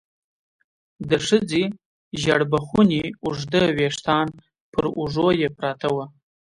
د 1.09 1.11
ښځې 1.27 1.63
ژېړ 2.21 2.41
بخوني 2.53 3.03
اوږده 3.25 3.63
ويښتان 3.77 4.27
پر 4.71 4.85
اوږو 4.97 5.27
يې 5.41 5.49
پراته 5.57 5.87
وو. 5.95 6.05